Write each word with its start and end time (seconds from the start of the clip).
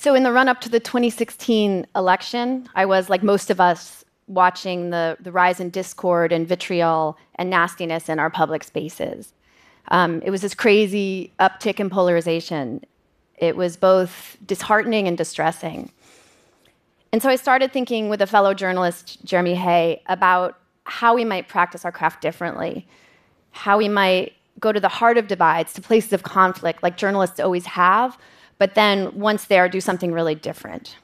So, 0.00 0.14
in 0.14 0.22
the 0.22 0.30
run 0.30 0.46
up 0.46 0.60
to 0.60 0.68
the 0.68 0.78
2016 0.78 1.84
election, 1.96 2.68
I 2.76 2.86
was, 2.86 3.10
like 3.10 3.24
most 3.24 3.50
of 3.50 3.60
us, 3.60 4.04
watching 4.28 4.90
the, 4.90 5.16
the 5.18 5.32
rise 5.32 5.58
in 5.58 5.70
discord 5.70 6.30
and 6.30 6.46
vitriol 6.46 7.18
and 7.34 7.50
nastiness 7.50 8.08
in 8.08 8.20
our 8.20 8.30
public 8.30 8.62
spaces. 8.62 9.32
Um, 9.88 10.22
it 10.22 10.30
was 10.30 10.42
this 10.42 10.54
crazy 10.54 11.32
uptick 11.40 11.80
in 11.80 11.90
polarization. 11.90 12.84
It 13.38 13.56
was 13.56 13.76
both 13.76 14.36
disheartening 14.46 15.08
and 15.08 15.18
distressing. 15.18 15.90
And 17.10 17.20
so 17.20 17.28
I 17.28 17.34
started 17.34 17.72
thinking 17.72 18.08
with 18.08 18.22
a 18.22 18.26
fellow 18.28 18.54
journalist, 18.54 19.24
Jeremy 19.24 19.56
Hay, 19.56 20.00
about 20.06 20.60
how 20.84 21.12
we 21.12 21.24
might 21.24 21.48
practice 21.48 21.84
our 21.84 21.90
craft 21.90 22.22
differently, 22.22 22.86
how 23.50 23.78
we 23.78 23.88
might 23.88 24.34
go 24.60 24.70
to 24.70 24.78
the 24.78 24.86
heart 24.86 25.18
of 25.18 25.26
divides, 25.26 25.72
to 25.72 25.82
places 25.82 26.12
of 26.12 26.22
conflict, 26.22 26.84
like 26.84 26.96
journalists 26.96 27.40
always 27.40 27.66
have, 27.66 28.16
but 28.58 28.74
then 28.74 29.18
once 29.18 29.44
there, 29.44 29.68
do 29.68 29.80
something 29.80 30.12
really 30.12 30.34
different. 30.34 30.96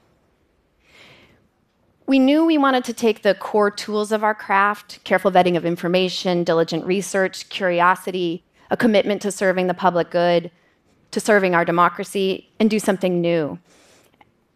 We 2.07 2.19
knew 2.19 2.45
we 2.45 2.59
wanted 2.59 2.85
to 2.85 2.93
take 2.93 3.23
the 3.23 3.35
core 3.35 3.71
tools 3.71 4.13
of 4.13 4.23
our 4.23 4.35
craft 4.35 5.03
careful 5.05 5.31
vetting 5.31 5.57
of 5.57 5.65
information, 5.65 6.45
diligent 6.45 6.85
research, 6.85 7.49
curiosity, 7.49 8.45
a 8.71 8.77
commitment 8.77 9.23
to 9.23 9.31
serving 9.31 9.69
the 9.69 9.75
public 9.75 10.11
good, 10.11 10.51
to 11.13 11.21
serving 11.21 11.55
our 11.55 11.65
democracy, 11.65 12.51
and 12.61 12.69
do 12.69 12.79
something 12.79 13.21
new. 13.21 13.59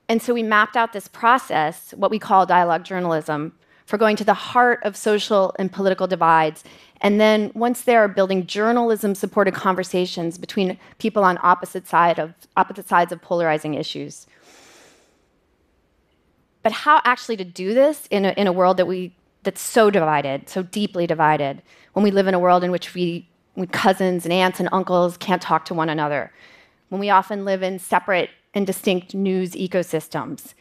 And 0.08 0.20
so 0.20 0.34
we 0.34 0.42
mapped 0.42 0.76
out 0.76 0.92
this 0.92 1.08
process, 1.08 1.94
what 1.96 2.10
we 2.10 2.18
call 2.18 2.44
dialogue 2.46 2.84
journalism, 2.84 3.52
for 3.88 3.96
going 3.96 4.16
to 4.16 4.24
the 4.24 4.34
heart 4.34 4.80
of 4.82 4.94
social 4.94 5.54
and 5.58 5.72
political 5.72 6.06
divides. 6.06 6.62
And 7.00 7.18
then 7.18 7.50
once 7.54 7.80
there, 7.80 8.04
are 8.04 8.08
building 8.08 8.46
journalism 8.46 9.14
supported 9.14 9.54
conversations 9.54 10.36
between 10.36 10.78
people 10.98 11.24
on 11.24 11.38
opposite, 11.42 11.88
side 11.88 12.18
of, 12.18 12.34
opposite 12.54 12.86
sides 12.86 13.12
of 13.12 13.22
polarizing 13.22 13.72
issues. 13.72 14.26
But 16.62 16.72
how 16.72 17.00
actually 17.06 17.38
to 17.38 17.44
do 17.44 17.72
this 17.72 18.06
in 18.10 18.26
a, 18.26 18.32
in 18.32 18.46
a 18.46 18.52
world 18.52 18.76
that 18.76 18.84
we, 18.84 19.16
that's 19.42 19.62
so 19.62 19.88
divided, 19.88 20.50
so 20.50 20.62
deeply 20.62 21.06
divided, 21.06 21.62
when 21.94 22.02
we 22.02 22.10
live 22.10 22.26
in 22.26 22.34
a 22.34 22.38
world 22.38 22.62
in 22.62 22.70
which 22.70 22.92
we, 22.92 23.26
when 23.54 23.68
cousins 23.68 24.26
and 24.26 24.34
aunts 24.34 24.60
and 24.60 24.68
uncles 24.70 25.16
can't 25.16 25.40
talk 25.40 25.64
to 25.64 25.72
one 25.72 25.88
another, 25.88 26.30
when 26.90 27.00
we 27.00 27.08
often 27.08 27.46
live 27.46 27.62
in 27.62 27.78
separate 27.78 28.28
and 28.52 28.66
distinct 28.66 29.14
news 29.14 29.52
ecosystems, 29.52 30.52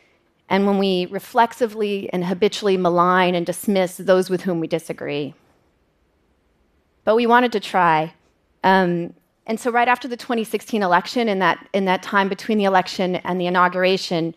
and 0.49 0.65
when 0.65 0.77
we 0.77 1.05
reflexively 1.07 2.09
and 2.13 2.25
habitually 2.25 2.77
malign 2.77 3.35
and 3.35 3.45
dismiss 3.45 3.97
those 3.97 4.29
with 4.29 4.41
whom 4.41 4.59
we 4.59 4.67
disagree. 4.67 5.33
But 7.03 7.15
we 7.15 7.27
wanted 7.27 7.51
to 7.53 7.59
try. 7.59 8.13
Um, 8.63 9.13
and 9.45 9.59
so, 9.59 9.71
right 9.71 9.87
after 9.87 10.07
the 10.07 10.17
2016 10.17 10.83
election, 10.83 11.29
in 11.29 11.39
that, 11.39 11.67
in 11.73 11.85
that 11.85 12.03
time 12.03 12.27
between 12.27 12.57
the 12.57 12.65
election 12.65 13.17
and 13.17 13.39
the 13.39 13.47
inauguration, 13.47 14.35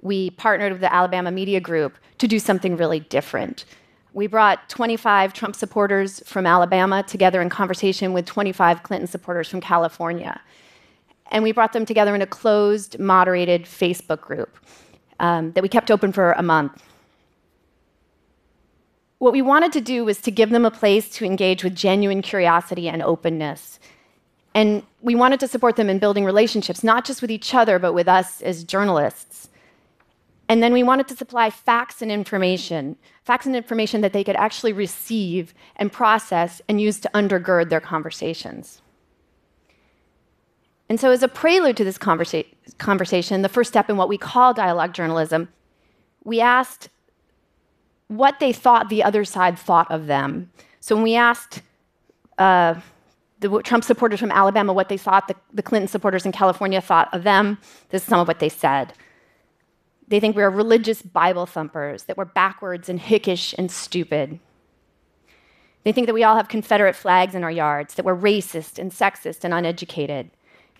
we 0.00 0.30
partnered 0.30 0.72
with 0.72 0.80
the 0.80 0.92
Alabama 0.92 1.30
Media 1.30 1.60
Group 1.60 1.96
to 2.18 2.28
do 2.28 2.38
something 2.38 2.76
really 2.76 3.00
different. 3.00 3.64
We 4.12 4.26
brought 4.26 4.68
25 4.68 5.32
Trump 5.32 5.56
supporters 5.56 6.20
from 6.26 6.46
Alabama 6.46 7.02
together 7.02 7.40
in 7.40 7.48
conversation 7.48 8.12
with 8.12 8.26
25 8.26 8.82
Clinton 8.82 9.06
supporters 9.06 9.48
from 9.48 9.62
California. 9.62 10.38
And 11.30 11.42
we 11.42 11.52
brought 11.52 11.72
them 11.72 11.86
together 11.86 12.14
in 12.14 12.20
a 12.20 12.26
closed, 12.26 12.98
moderated 12.98 13.64
Facebook 13.64 14.20
group 14.20 14.58
um, 15.22 15.52
that 15.52 15.62
we 15.62 15.68
kept 15.68 15.90
open 15.90 16.12
for 16.12 16.32
a 16.32 16.42
month. 16.42 16.82
What 19.18 19.32
we 19.32 19.40
wanted 19.40 19.72
to 19.72 19.80
do 19.80 20.04
was 20.04 20.20
to 20.22 20.30
give 20.30 20.50
them 20.50 20.66
a 20.66 20.70
place 20.70 21.08
to 21.10 21.24
engage 21.24 21.64
with 21.64 21.76
genuine 21.76 22.22
curiosity 22.22 22.88
and 22.88 23.02
openness. 23.02 23.78
And 24.52 24.82
we 25.00 25.14
wanted 25.14 25.40
to 25.40 25.48
support 25.48 25.76
them 25.76 25.88
in 25.88 25.98
building 25.98 26.24
relationships, 26.24 26.84
not 26.84 27.04
just 27.06 27.22
with 27.22 27.30
each 27.30 27.54
other, 27.54 27.78
but 27.78 27.94
with 27.94 28.08
us 28.08 28.42
as 28.42 28.64
journalists. 28.64 29.48
And 30.48 30.62
then 30.62 30.72
we 30.72 30.82
wanted 30.82 31.08
to 31.08 31.16
supply 31.16 31.48
facts 31.48 32.02
and 32.02 32.10
information, 32.10 32.96
facts 33.24 33.46
and 33.46 33.56
information 33.56 34.02
that 34.02 34.12
they 34.12 34.24
could 34.24 34.36
actually 34.36 34.72
receive 34.72 35.54
and 35.76 35.90
process 35.90 36.60
and 36.68 36.80
use 36.80 36.98
to 37.00 37.10
undergird 37.14 37.70
their 37.70 37.80
conversations. 37.80 38.81
And 40.92 41.00
so, 41.00 41.10
as 41.10 41.22
a 41.22 41.28
prelude 41.28 41.78
to 41.78 41.84
this 41.84 41.96
conversa- 41.96 42.44
conversation, 42.76 43.40
the 43.40 43.48
first 43.48 43.70
step 43.70 43.88
in 43.88 43.96
what 43.96 44.10
we 44.10 44.18
call 44.18 44.52
dialogue 44.52 44.92
journalism, 44.92 45.48
we 46.22 46.38
asked 46.38 46.90
what 48.08 48.40
they 48.40 48.52
thought 48.52 48.90
the 48.90 49.02
other 49.02 49.24
side 49.24 49.58
thought 49.58 49.90
of 49.90 50.06
them. 50.06 50.50
So, 50.80 50.94
when 50.94 51.02
we 51.02 51.14
asked 51.14 51.62
uh, 52.36 52.74
the 53.40 53.62
Trump 53.62 53.84
supporters 53.84 54.20
from 54.20 54.30
Alabama 54.32 54.74
what 54.74 54.90
they 54.90 54.98
thought 54.98 55.28
the, 55.28 55.36
the 55.54 55.62
Clinton 55.62 55.88
supporters 55.88 56.26
in 56.26 56.32
California 56.32 56.82
thought 56.82 57.08
of 57.14 57.22
them, 57.22 57.56
this 57.88 58.02
is 58.02 58.08
some 58.08 58.20
of 58.20 58.28
what 58.28 58.38
they 58.38 58.50
said. 58.50 58.92
They 60.08 60.20
think 60.20 60.36
we're 60.36 60.50
religious 60.50 61.00
Bible 61.00 61.46
thumpers, 61.46 62.02
that 62.02 62.18
we're 62.18 62.26
backwards 62.26 62.90
and 62.90 63.00
hickish 63.00 63.54
and 63.56 63.70
stupid. 63.70 64.38
They 65.84 65.92
think 65.92 66.06
that 66.06 66.12
we 66.12 66.22
all 66.22 66.36
have 66.36 66.48
Confederate 66.48 66.96
flags 66.96 67.34
in 67.34 67.44
our 67.44 67.50
yards, 67.50 67.94
that 67.94 68.04
we're 68.04 68.14
racist 68.14 68.78
and 68.78 68.92
sexist 68.92 69.42
and 69.42 69.54
uneducated. 69.54 70.30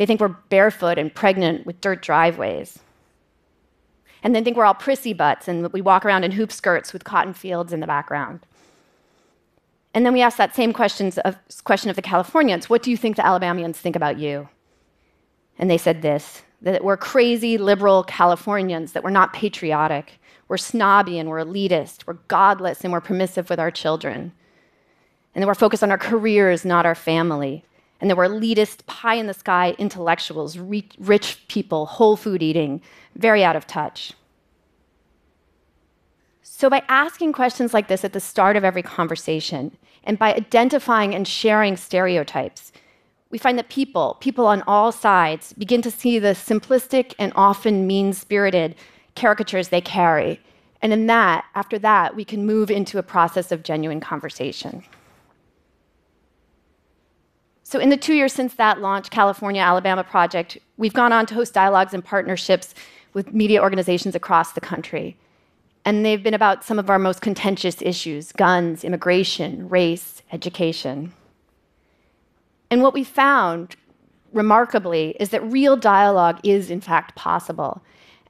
They 0.02 0.06
think 0.06 0.20
we're 0.20 0.36
barefoot 0.48 0.98
and 0.98 1.14
pregnant 1.14 1.64
with 1.64 1.80
dirt 1.80 2.02
driveways. 2.02 2.80
And 4.24 4.34
then 4.34 4.42
think 4.42 4.56
we're 4.56 4.64
all 4.64 4.74
prissy 4.74 5.12
butts 5.12 5.46
and 5.46 5.72
we 5.72 5.80
walk 5.80 6.04
around 6.04 6.24
in 6.24 6.32
hoop 6.32 6.50
skirts 6.50 6.92
with 6.92 7.04
cotton 7.04 7.32
fields 7.32 7.72
in 7.72 7.78
the 7.78 7.86
background. 7.86 8.44
And 9.94 10.04
then 10.04 10.12
we 10.12 10.20
ask 10.20 10.38
that 10.38 10.56
same 10.56 10.72
questions 10.72 11.18
of, 11.18 11.36
question 11.62 11.88
of 11.88 11.94
the 11.94 12.02
Californians 12.02 12.68
What 12.68 12.82
do 12.82 12.90
you 12.90 12.96
think 12.96 13.14
the 13.14 13.24
Alabamians 13.24 13.78
think 13.78 13.94
about 13.94 14.18
you? 14.18 14.48
And 15.56 15.70
they 15.70 15.78
said 15.78 16.02
this 16.02 16.42
that 16.62 16.82
we're 16.82 16.96
crazy 16.96 17.56
liberal 17.56 18.02
Californians, 18.02 18.94
that 18.94 19.04
we're 19.04 19.10
not 19.10 19.32
patriotic, 19.32 20.18
we're 20.48 20.56
snobby 20.56 21.20
and 21.20 21.28
we're 21.28 21.44
elitist, 21.44 22.08
we're 22.08 22.18
godless 22.26 22.82
and 22.82 22.92
we're 22.92 23.00
permissive 23.00 23.48
with 23.48 23.60
our 23.60 23.70
children, 23.70 24.32
and 25.32 25.42
that 25.42 25.46
we're 25.46 25.54
focused 25.54 25.84
on 25.84 25.92
our 25.92 25.98
careers, 25.98 26.64
not 26.64 26.86
our 26.86 26.96
family, 26.96 27.64
and 28.02 28.10
that 28.10 28.16
we're 28.16 28.28
elitist, 28.28 28.84
pie 28.86 29.14
in 29.14 29.28
the 29.28 29.32
sky 29.32 29.76
intellectuals, 29.78 30.58
rich 30.58 31.44
people, 31.46 31.86
whole 31.86 32.16
food 32.16 32.42
eating, 32.42 32.82
very 33.14 33.44
out 33.44 33.54
of 33.54 33.64
touch. 33.68 34.12
So, 36.42 36.68
by 36.68 36.82
asking 36.88 37.32
questions 37.32 37.72
like 37.72 37.86
this 37.86 38.04
at 38.04 38.12
the 38.12 38.20
start 38.20 38.56
of 38.56 38.64
every 38.64 38.82
conversation, 38.82 39.76
and 40.02 40.18
by 40.18 40.34
identifying 40.34 41.14
and 41.14 41.28
sharing 41.28 41.76
stereotypes, 41.76 42.72
we 43.30 43.38
find 43.38 43.56
that 43.56 43.68
people, 43.68 44.16
people 44.20 44.46
on 44.46 44.62
all 44.66 44.90
sides, 44.90 45.52
begin 45.52 45.80
to 45.82 45.90
see 45.90 46.18
the 46.18 46.34
simplistic 46.34 47.14
and 47.20 47.32
often 47.36 47.86
mean 47.86 48.12
spirited 48.12 48.74
caricatures 49.14 49.68
they 49.68 49.80
carry. 49.80 50.40
And 50.82 50.92
in 50.92 51.06
that, 51.06 51.44
after 51.54 51.78
that, 51.78 52.16
we 52.16 52.24
can 52.24 52.46
move 52.46 52.68
into 52.68 52.98
a 52.98 53.02
process 53.02 53.52
of 53.52 53.62
genuine 53.62 54.00
conversation. 54.00 54.82
So, 57.72 57.78
in 57.78 57.88
the 57.88 57.96
two 57.96 58.12
years 58.12 58.34
since 58.34 58.52
that 58.56 58.82
launch, 58.82 59.08
California 59.08 59.62
Alabama 59.62 60.04
project, 60.04 60.58
we've 60.76 60.92
gone 60.92 61.10
on 61.10 61.24
to 61.24 61.34
host 61.34 61.54
dialogues 61.54 61.94
and 61.94 62.04
partnerships 62.04 62.74
with 63.14 63.32
media 63.32 63.62
organizations 63.62 64.14
across 64.14 64.52
the 64.52 64.60
country. 64.60 65.16
And 65.86 66.04
they've 66.04 66.22
been 66.22 66.34
about 66.34 66.64
some 66.64 66.78
of 66.78 66.90
our 66.90 66.98
most 66.98 67.22
contentious 67.22 67.80
issues 67.80 68.30
guns, 68.32 68.84
immigration, 68.84 69.70
race, 69.70 70.20
education. 70.32 71.14
And 72.70 72.82
what 72.82 72.92
we 72.92 73.04
found, 73.04 73.76
remarkably, 74.34 75.16
is 75.18 75.30
that 75.30 75.42
real 75.42 75.74
dialogue 75.74 76.40
is, 76.44 76.70
in 76.70 76.82
fact, 76.82 77.14
possible. 77.14 77.80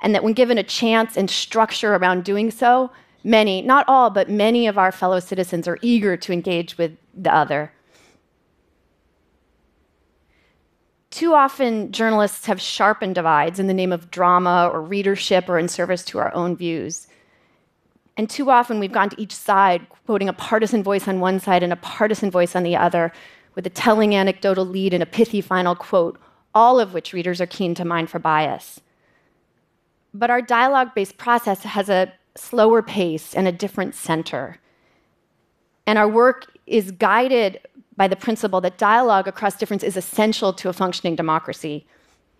And 0.03 0.14
that 0.14 0.22
when 0.22 0.34
given 0.34 0.56
a 0.56 0.62
chance 0.62 1.16
and 1.16 1.28
structure 1.28 1.97
around 1.97 2.22
doing 2.22 2.53
so, 2.53 2.92
many, 3.24 3.60
not 3.60 3.86
all, 3.88 4.09
but 4.09 4.30
many 4.30 4.69
of 4.69 4.78
our 4.78 4.92
fellow 4.92 5.19
citizens 5.19 5.66
are 5.66 5.80
eager 5.82 6.16
to 6.16 6.32
engage 6.32 6.78
with 6.78 6.97
the 7.12 7.34
other. 7.34 7.72
Too 11.12 11.34
often, 11.34 11.92
journalists 11.92 12.47
have 12.47 12.59
sharpened 12.59 13.16
divides 13.16 13.60
in 13.60 13.66
the 13.66 13.74
name 13.74 13.92
of 13.92 14.10
drama 14.10 14.70
or 14.72 14.80
readership 14.80 15.47
or 15.47 15.59
in 15.59 15.68
service 15.68 16.03
to 16.06 16.18
our 16.18 16.34
own 16.34 16.56
views. 16.56 17.06
And 18.16 18.30
too 18.30 18.50
often, 18.50 18.80
we've 18.80 18.92
gone 18.92 19.10
to 19.10 19.20
each 19.20 19.34
side, 19.34 19.86
quoting 20.06 20.30
a 20.30 20.32
partisan 20.32 20.82
voice 20.82 21.06
on 21.06 21.20
one 21.20 21.38
side 21.38 21.62
and 21.62 21.70
a 21.70 21.76
partisan 21.76 22.30
voice 22.30 22.56
on 22.56 22.62
the 22.62 22.76
other, 22.76 23.12
with 23.54 23.66
a 23.66 23.70
telling 23.70 24.14
anecdotal 24.14 24.64
lead 24.64 24.94
and 24.94 25.03
a 25.03 25.06
pithy 25.06 25.42
final 25.42 25.74
quote, 25.74 26.18
all 26.54 26.80
of 26.80 26.94
which 26.94 27.12
readers 27.12 27.42
are 27.42 27.47
keen 27.47 27.74
to 27.74 27.84
mine 27.84 28.06
for 28.06 28.18
bias. 28.18 28.80
But 30.15 30.30
our 30.30 30.41
dialogue 30.41 30.94
based 30.94 31.18
process 31.18 31.62
has 31.65 31.91
a 31.91 32.10
slower 32.36 32.80
pace 32.80 33.34
and 33.34 33.47
a 33.47 33.53
different 33.53 33.94
center. 33.94 34.60
And 35.86 35.98
our 35.98 36.08
work 36.08 36.47
is 36.66 36.91
guided 36.91 37.60
by 37.97 38.09
the 38.09 38.16
principle 38.16 38.60
that 38.62 38.78
dialogue 38.78 39.28
across 39.28 39.56
difference 39.56 39.83
is 39.83 39.97
essential 39.97 40.53
to 40.54 40.68
a 40.68 40.72
functioning 40.72 41.16
democracy, 41.16 41.86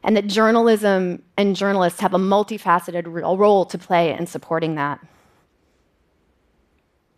and 0.02 0.16
that 0.16 0.26
journalism 0.26 1.22
and 1.37 1.54
journalists 1.54 2.00
have 2.00 2.14
a 2.14 2.19
multifaceted 2.19 3.04
role 3.06 3.64
to 3.66 3.78
play 3.78 4.12
in 4.12 4.26
supporting 4.26 4.75
that. 4.76 4.99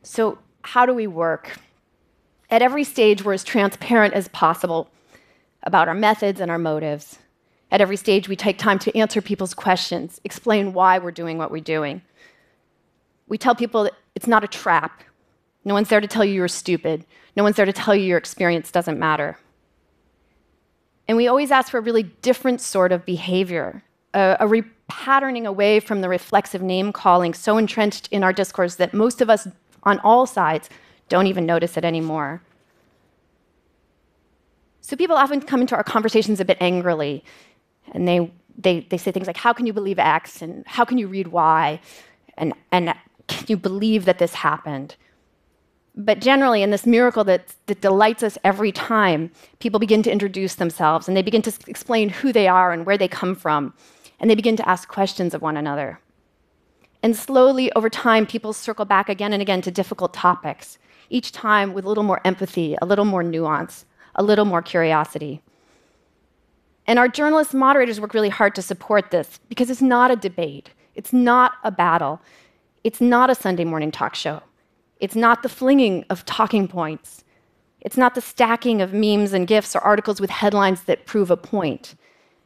So, 0.02 0.38
how 0.62 0.84
do 0.86 0.94
we 0.94 1.06
work? 1.06 1.58
At 2.50 2.62
every 2.62 2.84
stage, 2.84 3.25
we're 3.25 3.32
as 3.32 3.44
transparent 3.44 4.14
as 4.14 4.28
possible 4.28 4.90
about 5.62 5.88
our 5.88 5.94
methods 5.94 6.40
and 6.40 6.50
our 6.50 6.58
motives. 6.58 7.19
At 7.70 7.81
every 7.81 7.96
stage, 7.96 8.28
we 8.28 8.36
take 8.36 8.58
time 8.58 8.78
to 8.81 8.96
answer 8.96 9.20
people's 9.20 9.54
questions, 9.54 10.20
explain 10.25 10.72
why 10.72 10.98
we're 10.98 11.10
doing 11.10 11.38
what 11.38 11.50
we're 11.50 11.62
doing. 11.62 12.02
We 13.26 13.38
tell 13.38 13.54
people 13.54 13.84
that 13.84 13.94
it's 14.14 14.26
not 14.26 14.44
a 14.44 14.48
trap. 14.48 15.02
No 15.64 15.75
one's 15.75 15.88
there 15.88 16.00
to 16.00 16.06
tell 16.06 16.25
you 16.25 16.34
you're 16.34 16.48
stupid. 16.48 17.04
No 17.36 17.42
one's 17.42 17.56
there 17.56 17.66
to 17.66 17.72
tell 17.72 17.94
you 17.94 18.04
your 18.04 18.19
experience 18.19 18.70
doesn't 18.70 18.98
matter. 18.98 19.38
And 21.08 21.16
we 21.16 21.28
always 21.28 21.50
ask 21.50 21.70
for 21.70 21.78
a 21.78 21.82
really 21.82 22.04
different 22.04 22.60
sort 22.60 22.92
of 22.92 23.04
behavior, 23.04 23.82
a, 24.14 24.36
a 24.40 24.46
repatterning 24.46 25.44
away 25.44 25.81
from 25.81 26.00
the 26.00 26.08
reflexive 26.08 26.62
name 26.62 26.92
calling 26.92 27.34
so 27.34 27.58
entrenched 27.58 28.08
in 28.10 28.22
our 28.25 28.32
discourse 28.32 28.76
that 28.76 28.94
most 28.94 29.20
of 29.20 29.28
us 29.28 29.48
on 29.82 29.98
all 30.00 30.26
sides 30.26 30.70
don't 31.08 31.26
even 31.26 31.44
notice 31.44 31.76
it 31.76 31.84
anymore. 31.84 32.40
So 34.81 34.96
people 34.96 35.16
often 35.16 35.40
come 35.40 35.60
into 35.60 35.75
our 35.75 35.84
conversations 35.84 36.40
a 36.40 36.44
bit 36.44 36.58
angrily, 36.60 37.25
and 37.92 38.06
they, 38.06 38.31
they, 38.56 38.81
they 38.81 38.98
say 38.98 39.12
things 39.12 39.26
like, 39.26 39.36
How 39.36 39.52
can 39.52 39.66
you 39.66 39.72
believe 39.72 39.98
X? 39.98 40.42
And 40.42 40.66
how 40.66 40.84
can 40.84 40.98
you 40.98 41.08
read 41.08 41.28
Y? 41.28 41.81
And, 42.36 42.54
and 42.70 42.94
can 43.26 43.46
you 43.48 43.56
believe 43.56 44.04
that 44.04 44.19
this 44.19 44.34
happened? 44.34 44.96
But 45.96 46.20
generally, 46.20 46.62
in 46.62 46.70
this 46.70 46.87
miracle 46.87 47.23
that, 47.25 47.55
that 47.67 47.81
delights 47.81 48.23
us 48.23 48.37
every 48.43 48.73
time, 48.73 49.31
people 49.61 49.79
begin 49.79 50.02
to 50.02 50.11
introduce 50.11 50.56
themselves 50.56 51.06
and 51.06 51.17
they 51.17 51.23
begin 51.23 51.43
to 51.43 51.52
explain 51.69 52.08
who 52.08 52.32
they 52.32 52.49
are 52.49 52.73
and 52.73 52.85
where 52.85 52.99
they 52.99 53.06
come 53.06 53.35
from. 53.35 53.75
And 54.19 54.29
they 54.29 54.35
begin 54.35 54.56
to 54.56 54.69
ask 54.69 54.88
questions 54.88 55.35
of 55.35 55.43
one 55.43 55.56
another. 55.56 56.00
And 57.02 57.14
slowly, 57.14 57.70
over 57.73 57.91
time, 57.91 58.26
people 58.26 58.52
circle 58.52 58.87
back 58.87 59.08
again 59.08 59.32
and 59.32 59.43
again 59.43 59.61
to 59.62 59.70
difficult 59.70 60.14
topics, 60.14 60.79
each 61.11 61.32
time 61.32 61.75
with 61.75 61.85
a 61.85 61.88
little 61.88 62.02
more 62.02 62.20
empathy, 62.25 62.76
a 62.81 62.87
little 62.87 63.05
more 63.05 63.23
nuance, 63.23 63.85
a 64.14 64.23
little 64.23 64.46
more 64.46 64.62
curiosity. 64.62 65.43
And 66.87 66.99
our 66.99 67.08
journalist 67.08 67.55
moderators 67.55 68.00
work 68.00 68.14
really 68.14 68.31
hard 68.31 68.55
to 68.55 68.62
support 68.62 69.11
this 69.11 69.38
because 69.49 69.70
it's 69.70 69.82
not 69.82 70.11
a 70.11 70.17
debate, 70.17 70.70
it's 70.94 71.12
not 71.12 71.52
a 71.62 71.70
battle, 71.70 72.20
it's 72.82 73.00
not 73.00 73.31
a 73.31 73.35
Sunday 73.35 73.64
morning 73.64 73.91
talk 73.91 74.14
show. 74.14 74.43
It's 75.00 75.17
not 75.17 75.43
the 75.43 75.49
flinging 75.49 76.05
of 76.08 76.25
talking 76.25 76.69
points. 76.69 77.25
It's 77.81 77.96
not 77.96 78.14
the 78.14 78.20
stacking 78.20 78.81
of 78.81 78.94
memes 78.94 79.32
and 79.32 79.46
GIFs 79.46 79.76
or 79.76 79.81
articles 79.81 80.20
with 80.20 80.31
headlines 80.31 80.85
that 80.85 81.06
prove 81.06 81.31
a 81.31 81.37
point. 81.37 81.94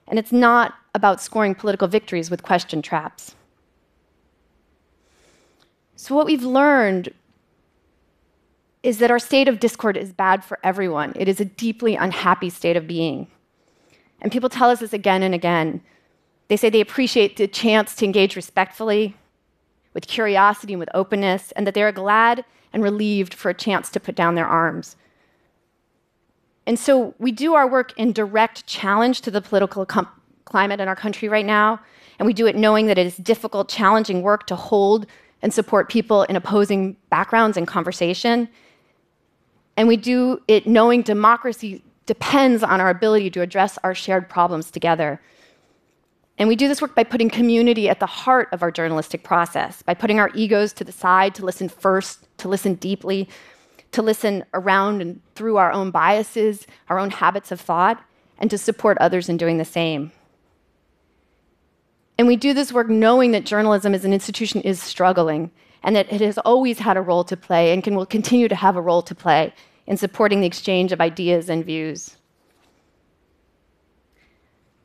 And 0.08 0.18
it's 0.18 0.32
not 0.32 0.74
about 0.94 1.20
scoring 1.20 1.54
political 1.54 1.86
victories 1.86 2.30
with 2.30 2.42
question 2.42 2.82
traps. 2.82 3.34
So, 5.96 6.14
what 6.14 6.26
we've 6.26 6.44
learned 6.44 7.12
is 8.82 8.98
that 8.98 9.10
our 9.10 9.18
state 9.18 9.48
of 9.48 9.60
discord 9.60 9.96
is 9.96 10.12
bad 10.12 10.44
for 10.44 10.58
everyone. 10.62 11.12
It 11.16 11.28
is 11.28 11.40
a 11.40 11.44
deeply 11.44 11.96
unhappy 11.96 12.50
state 12.50 12.76
of 12.76 12.86
being. 12.86 13.26
And 14.20 14.32
people 14.32 14.48
tell 14.48 14.70
us 14.70 14.80
this 14.80 14.92
again 14.92 15.22
and 15.22 15.34
again. 15.34 15.82
They 16.48 16.56
say 16.56 16.70
they 16.70 16.80
appreciate 16.80 17.36
the 17.36 17.46
chance 17.46 17.94
to 17.96 18.04
engage 18.04 18.36
respectfully, 18.36 19.16
with 19.98 20.06
curiosity 20.06 20.74
and 20.74 20.78
with 20.78 20.88
openness, 20.94 21.50
and 21.56 21.66
that 21.66 21.74
they 21.74 21.82
are 21.82 21.90
glad 21.90 22.44
and 22.72 22.84
relieved 22.84 23.34
for 23.34 23.50
a 23.50 23.54
chance 23.54 23.90
to 23.90 23.98
put 23.98 24.14
down 24.14 24.36
their 24.36 24.46
arms. 24.46 24.94
And 26.68 26.78
so 26.78 27.16
we 27.18 27.32
do 27.32 27.54
our 27.54 27.66
work 27.66 27.92
in 27.98 28.12
direct 28.12 28.64
challenge 28.64 29.22
to 29.22 29.32
the 29.32 29.40
political 29.40 29.84
climate 30.44 30.78
in 30.78 30.86
our 30.86 30.94
country 30.94 31.28
right 31.28 31.44
now, 31.44 31.80
and 32.20 32.26
we 32.28 32.32
do 32.32 32.46
it 32.46 32.54
knowing 32.54 32.86
that 32.86 32.96
it 32.96 33.08
is 33.08 33.16
difficult, 33.16 33.68
challenging 33.68 34.22
work 34.22 34.46
to 34.46 34.54
hold 34.54 35.04
and 35.42 35.52
support 35.52 35.88
people 35.88 36.22
in 36.22 36.36
opposing 36.36 36.96
backgrounds 37.10 37.56
and 37.56 37.66
conversation. 37.66 38.48
And 39.76 39.88
we 39.88 39.96
do 39.96 40.40
it 40.46 40.64
knowing 40.68 41.02
democracy 41.02 41.82
depends 42.06 42.62
on 42.62 42.80
our 42.80 42.88
ability 42.88 43.30
to 43.30 43.40
address 43.40 43.78
our 43.82 43.96
shared 43.96 44.28
problems 44.28 44.70
together. 44.70 45.20
And 46.38 46.48
we 46.48 46.54
do 46.54 46.68
this 46.68 46.80
work 46.80 46.94
by 46.94 47.02
putting 47.02 47.28
community 47.28 47.88
at 47.88 47.98
the 47.98 48.06
heart 48.06 48.48
of 48.52 48.62
our 48.62 48.70
journalistic 48.70 49.24
process, 49.24 49.82
by 49.82 49.94
putting 49.94 50.20
our 50.20 50.30
egos 50.34 50.72
to 50.74 50.84
the 50.84 50.92
side 50.92 51.34
to 51.34 51.44
listen 51.44 51.68
first, 51.68 52.28
to 52.38 52.48
listen 52.48 52.74
deeply, 52.74 53.28
to 53.90 54.02
listen 54.02 54.44
around 54.54 55.02
and 55.02 55.20
through 55.34 55.56
our 55.56 55.72
own 55.72 55.90
biases, 55.90 56.66
our 56.88 56.98
own 56.98 57.10
habits 57.10 57.50
of 57.50 57.60
thought, 57.60 58.02
and 58.38 58.50
to 58.50 58.58
support 58.58 58.96
others 58.98 59.28
in 59.28 59.36
doing 59.36 59.58
the 59.58 59.64
same. 59.64 60.12
And 62.18 62.28
we 62.28 62.36
do 62.36 62.54
this 62.54 62.72
work 62.72 62.88
knowing 62.88 63.32
that 63.32 63.44
journalism 63.44 63.94
as 63.94 64.04
an 64.04 64.12
institution 64.12 64.60
is 64.60 64.80
struggling 64.80 65.50
and 65.82 65.96
that 65.96 66.12
it 66.12 66.20
has 66.20 66.38
always 66.38 66.78
had 66.80 66.96
a 66.96 67.00
role 67.00 67.24
to 67.24 67.36
play 67.36 67.72
and 67.72 67.82
can, 67.82 67.96
will 67.96 68.06
continue 68.06 68.48
to 68.48 68.54
have 68.54 68.76
a 68.76 68.80
role 68.82 69.02
to 69.02 69.14
play 69.14 69.52
in 69.86 69.96
supporting 69.96 70.40
the 70.40 70.46
exchange 70.46 70.92
of 70.92 71.00
ideas 71.00 71.48
and 71.48 71.64
views. 71.64 72.17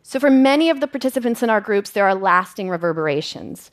So, 0.05 0.19
for 0.19 0.29
many 0.29 0.69
of 0.69 0.81
the 0.81 0.87
participants 0.87 1.41
in 1.41 1.49
our 1.49 1.61
groups, 1.61 1.91
there 1.91 2.05
are 2.05 2.13
lasting 2.13 2.69
reverberations. 2.69 3.71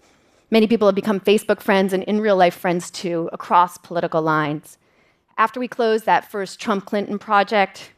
Many 0.52 0.68
people 0.68 0.86
have 0.86 0.94
become 0.94 1.18
Facebook 1.18 1.60
friends 1.60 1.92
and 1.92 2.04
in 2.04 2.20
real 2.20 2.36
life 2.36 2.54
friends 2.54 2.88
too, 2.88 3.28
across 3.32 3.76
political 3.78 4.22
lines. 4.22 4.78
After 5.36 5.58
we 5.58 5.66
closed 5.66 6.06
that 6.06 6.30
first 6.30 6.60
Trump 6.60 6.84
Clinton 6.84 7.18
project, 7.18 7.90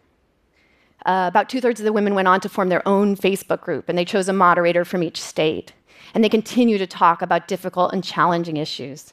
uh, 1.04 1.26
about 1.28 1.50
two 1.50 1.60
thirds 1.60 1.78
of 1.78 1.84
the 1.84 1.92
women 1.92 2.14
went 2.14 2.26
on 2.26 2.40
to 2.40 2.48
form 2.48 2.70
their 2.70 2.86
own 2.88 3.16
Facebook 3.16 3.60
group, 3.60 3.90
and 3.90 3.98
they 3.98 4.04
chose 4.04 4.28
a 4.28 4.32
moderator 4.32 4.84
from 4.84 5.02
each 5.02 5.20
state. 5.20 5.74
And 6.14 6.24
they 6.24 6.30
continue 6.30 6.78
to 6.78 6.86
talk 6.86 7.20
about 7.20 7.48
difficult 7.48 7.92
and 7.92 8.02
challenging 8.02 8.56
issues. 8.56 9.12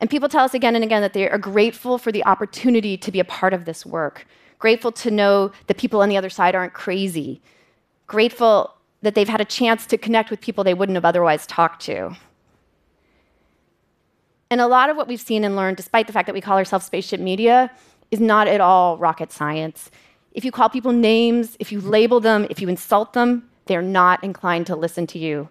And 0.00 0.08
people 0.08 0.30
tell 0.30 0.44
us 0.44 0.54
again 0.54 0.74
and 0.74 0.84
again 0.84 1.02
that 1.02 1.12
they 1.12 1.28
are 1.28 1.38
grateful 1.38 1.98
for 1.98 2.10
the 2.10 2.24
opportunity 2.24 2.96
to 2.96 3.12
be 3.12 3.20
a 3.20 3.24
part 3.24 3.52
of 3.52 3.66
this 3.66 3.84
work, 3.84 4.26
grateful 4.58 4.92
to 4.92 5.10
know 5.10 5.52
that 5.66 5.76
people 5.76 6.00
on 6.00 6.08
the 6.08 6.16
other 6.16 6.30
side 6.30 6.54
aren't 6.54 6.72
crazy, 6.72 7.42
grateful 8.06 8.74
that 9.02 9.14
they've 9.14 9.28
had 9.28 9.40
a 9.40 9.44
chance 9.44 9.86
to 9.86 9.98
connect 9.98 10.30
with 10.30 10.40
people 10.40 10.64
they 10.64 10.74
wouldn't 10.74 10.96
have 10.96 11.04
otherwise 11.04 11.46
talked 11.46 11.82
to. 11.82 12.16
And 14.50 14.60
a 14.60 14.66
lot 14.66 14.88
of 14.88 14.96
what 14.96 15.08
we've 15.08 15.20
seen 15.20 15.44
and 15.44 15.56
learned, 15.56 15.76
despite 15.76 16.06
the 16.06 16.12
fact 16.12 16.26
that 16.26 16.34
we 16.34 16.40
call 16.40 16.56
ourselves 16.56 16.86
spaceship 16.86 17.20
media, 17.20 17.70
is 18.10 18.20
not 18.20 18.48
at 18.48 18.60
all 18.60 18.96
rocket 18.98 19.32
science. 19.32 19.90
If 20.32 20.44
you 20.44 20.52
call 20.52 20.68
people 20.68 20.92
names, 20.92 21.56
if 21.60 21.72
you 21.72 21.80
label 21.80 22.20
them, 22.20 22.46
if 22.50 22.60
you 22.60 22.68
insult 22.68 23.12
them, 23.12 23.48
they're 23.66 23.82
not 23.82 24.22
inclined 24.22 24.66
to 24.66 24.76
listen 24.76 25.06
to 25.08 25.18
you. 25.18 25.48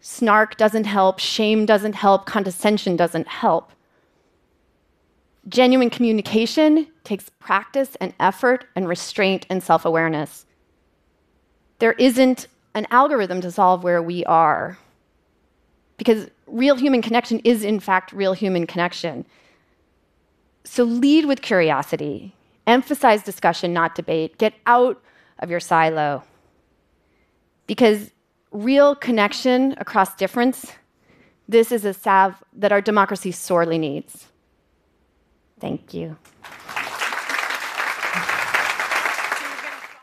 Snark 0.00 0.56
doesn't 0.56 0.84
help, 0.84 1.18
shame 1.18 1.66
doesn't 1.66 1.94
help, 1.94 2.26
condescension 2.26 2.96
doesn't 2.96 3.28
help. 3.28 3.72
Genuine 5.48 5.90
communication 5.90 6.88
takes 7.04 7.30
practice 7.38 7.96
and 8.00 8.12
effort 8.20 8.66
and 8.76 8.86
restraint 8.86 9.46
and 9.48 9.62
self 9.62 9.84
awareness 9.84 10.44
there 11.78 11.92
isn't 11.92 12.48
an 12.74 12.86
algorithm 12.90 13.40
to 13.40 13.50
solve 13.50 13.82
where 13.82 14.02
we 14.02 14.24
are. 14.24 14.78
Because 15.96 16.28
real 16.46 16.76
human 16.76 17.02
connection 17.02 17.40
is, 17.40 17.64
in 17.64 17.80
fact, 17.80 18.12
real 18.12 18.32
human 18.32 18.66
connection. 18.66 19.24
So 20.64 20.84
lead 20.84 21.24
with 21.26 21.42
curiosity, 21.42 22.34
emphasize 22.66 23.22
discussion, 23.22 23.72
not 23.72 23.94
debate, 23.94 24.38
get 24.38 24.54
out 24.66 25.02
of 25.38 25.50
your 25.50 25.60
silo. 25.60 26.22
Because 27.66 28.10
real 28.52 28.94
connection 28.94 29.74
across 29.78 30.14
difference, 30.14 30.72
this 31.48 31.72
is 31.72 31.84
a 31.84 31.94
salve 31.94 32.42
that 32.52 32.72
our 32.72 32.80
democracy 32.80 33.32
sorely 33.32 33.78
needs. 33.78 34.26
Thank 35.58 35.94
you. 35.94 36.16